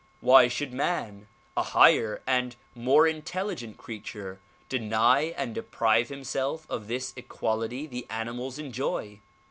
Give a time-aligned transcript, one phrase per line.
[0.19, 6.87] Why should man, a higher and more in telligent creature deny and deprive himself of
[6.87, 9.19] this equality the animals enjoy?